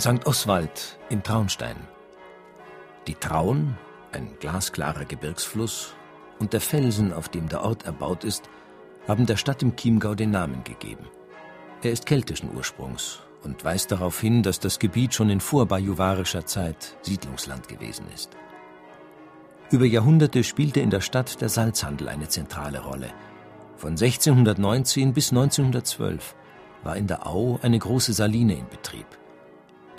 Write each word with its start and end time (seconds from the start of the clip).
St. 0.00 0.26
Oswald 0.26 0.98
in 1.10 1.22
Traunstein. 1.22 1.76
Die 3.06 3.14
Traun, 3.14 3.76
ein 4.12 4.30
glasklarer 4.40 5.04
Gebirgsfluss, 5.04 5.94
und 6.38 6.54
der 6.54 6.60
Felsen, 6.62 7.12
auf 7.12 7.28
dem 7.28 7.48
der 7.48 7.62
Ort 7.62 7.84
erbaut 7.84 8.24
ist, 8.24 8.48
haben 9.06 9.26
der 9.26 9.36
Stadt 9.36 9.62
im 9.62 9.76
Chiemgau 9.76 10.14
den 10.14 10.30
Namen 10.30 10.64
gegeben. 10.64 11.04
Er 11.82 11.92
ist 11.92 12.06
keltischen 12.06 12.54
Ursprungs 12.56 13.20
und 13.44 13.64
weist 13.64 13.92
darauf 13.92 14.18
hin, 14.20 14.42
dass 14.42 14.58
das 14.58 14.78
Gebiet 14.78 15.14
schon 15.14 15.30
in 15.30 15.40
vorbajuwarischer 15.40 16.46
Zeit 16.46 16.96
Siedlungsland 17.02 17.68
gewesen 17.68 18.06
ist. 18.14 18.30
Über 19.70 19.84
Jahrhunderte 19.84 20.42
spielte 20.44 20.80
in 20.80 20.90
der 20.90 21.00
Stadt 21.00 21.40
der 21.40 21.48
Salzhandel 21.48 22.08
eine 22.08 22.28
zentrale 22.28 22.80
Rolle. 22.80 23.10
Von 23.76 23.90
1619 23.90 25.12
bis 25.12 25.30
1912 25.30 26.34
war 26.82 26.96
in 26.96 27.06
der 27.06 27.26
Au 27.26 27.58
eine 27.62 27.78
große 27.78 28.12
Saline 28.12 28.54
in 28.54 28.68
Betrieb. 28.68 29.19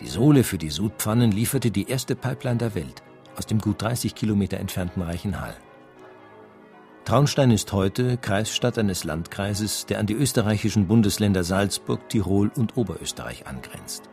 Die 0.01 0.07
Sohle 0.07 0.43
für 0.43 0.57
die 0.57 0.69
Sudpfannen 0.69 1.31
lieferte 1.31 1.69
die 1.69 1.89
erste 1.89 2.15
Pipeline 2.15 2.57
der 2.57 2.75
Welt 2.75 3.03
aus 3.37 3.45
dem 3.45 3.59
gut 3.59 3.81
30 3.81 4.13
Kilometer 4.15 4.57
entfernten 4.57 5.01
Reichenhall. 5.01 5.55
Traunstein 7.05 7.51
ist 7.51 7.71
heute 7.71 8.17
Kreisstadt 8.17 8.77
eines 8.77 9.03
Landkreises, 9.03 9.85
der 9.85 9.99
an 9.99 10.05
die 10.05 10.13
österreichischen 10.13 10.87
Bundesländer 10.87 11.43
Salzburg, 11.43 12.09
Tirol 12.09 12.51
und 12.55 12.77
Oberösterreich 12.77 13.47
angrenzt. 13.47 14.09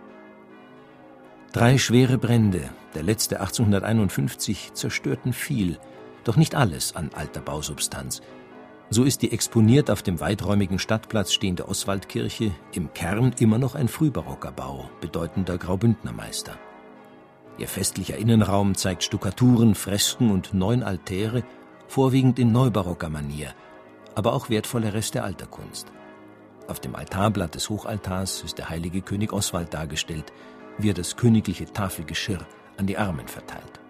Drei 1.53 1.79
schwere 1.79 2.19
Brände, 2.19 2.71
der 2.95 3.03
letzte 3.03 3.41
1851, 3.41 4.73
zerstörten 4.75 5.33
viel, 5.33 5.79
doch 6.25 6.37
nicht 6.37 6.55
alles 6.55 6.95
an 6.95 7.11
alter 7.15 7.41
Bausubstanz, 7.41 8.23
so 8.91 9.05
ist 9.05 9.23
die 9.23 9.33
exponiert 9.33 9.91
auf 9.91 10.03
dem 10.03 10.21
weiträumigen 10.21 10.79
Stadtplatz 10.79 11.33
stehende 11.33 11.69
Oswaldkirche 11.69 12.53
im 12.73 12.93
Kern 12.95 13.35
immer 13.39 13.59
noch 13.59 13.75
ein 13.75 13.89
frühbarocker 13.89 14.53
Bau, 14.53 14.89
bedeutender 15.01 15.59
Graubündnermeister. 15.59 16.57
Ihr 17.59 17.69
festlicher 17.69 18.17
Innenraum 18.17 18.75
zeigt 18.75 19.03
Stuckaturen, 19.03 19.75
Fresken 19.75 20.31
und 20.31 20.55
neun 20.55 20.83
Altäre, 20.83 21.43
vorwiegend 21.89 22.39
in 22.39 22.53
neubarocker 22.53 23.09
Manier, 23.09 23.53
aber 24.15 24.33
auch 24.33 24.49
wertvolle 24.49 24.95
Reste 24.95 25.23
alter 25.23 25.47
Kunst. 25.47 25.93
Auf 26.69 26.81
dem 26.81 26.95
Altarblatt 26.95 27.55
des 27.55 27.69
Hochaltars 27.69 28.43
ist 28.43 28.59
der 28.59 28.69
heilige 28.69 29.01
König 29.01 29.33
Oswald 29.33 29.75
dargestellt, 29.75 30.33
wie 30.79 30.91
er 30.91 30.95
das 30.95 31.17
königliche 31.17 31.67
Tafelgeschirr 31.67 32.47
an 32.77 32.87
die 32.87 32.97
Armen 32.97 33.27
verteilt. 33.27 33.81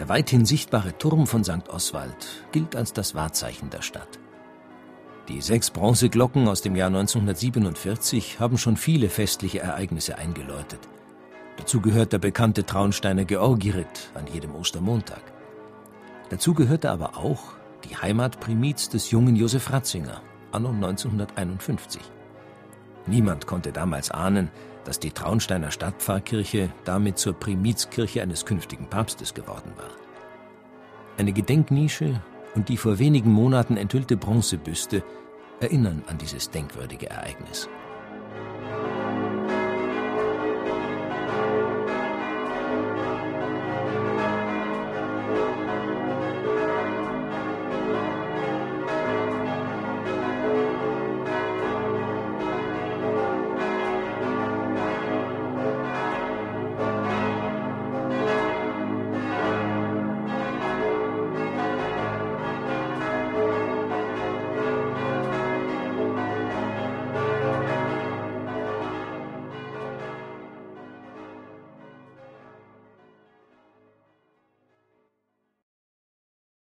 Der 0.00 0.08
weithin 0.08 0.46
sichtbare 0.46 0.96
Turm 0.96 1.26
von 1.26 1.44
St. 1.44 1.68
Oswald 1.68 2.46
gilt 2.52 2.74
als 2.74 2.94
das 2.94 3.14
Wahrzeichen 3.14 3.68
der 3.68 3.82
Stadt. 3.82 4.18
Die 5.28 5.42
sechs 5.42 5.70
Bronzeglocken 5.70 6.48
aus 6.48 6.62
dem 6.62 6.74
Jahr 6.74 6.86
1947 6.86 8.40
haben 8.40 8.56
schon 8.56 8.78
viele 8.78 9.10
festliche 9.10 9.58
Ereignisse 9.58 10.16
eingeläutet. 10.16 10.80
Dazu 11.58 11.82
gehört 11.82 12.14
der 12.14 12.18
bekannte 12.18 12.64
Traunsteiner 12.64 13.26
Georgiritt 13.26 14.10
an 14.14 14.24
jedem 14.32 14.54
Ostermontag. 14.54 15.20
Dazu 16.30 16.54
gehörte 16.54 16.90
aber 16.90 17.18
auch 17.18 17.52
die 17.84 17.94
Heimatprimiz 17.94 18.88
des 18.88 19.10
jungen 19.10 19.36
Josef 19.36 19.70
Ratzinger, 19.70 20.22
anno 20.50 20.70
1951. 20.70 22.00
Niemand 23.06 23.46
konnte 23.46 23.72
damals 23.72 24.10
ahnen, 24.10 24.50
dass 24.84 24.98
die 25.00 25.10
Traunsteiner 25.10 25.70
Stadtpfarrkirche 25.70 26.70
damit 26.84 27.18
zur 27.18 27.34
Primizkirche 27.34 28.22
eines 28.22 28.44
künftigen 28.44 28.86
Papstes 28.86 29.34
geworden 29.34 29.72
war. 29.76 29.90
Eine 31.18 31.32
Gedenknische 31.32 32.20
und 32.54 32.68
die 32.68 32.76
vor 32.76 32.98
wenigen 32.98 33.30
Monaten 33.30 33.76
enthüllte 33.76 34.16
Bronzebüste 34.16 35.02
erinnern 35.60 36.02
an 36.06 36.18
dieses 36.18 36.50
denkwürdige 36.50 37.10
Ereignis. 37.10 37.68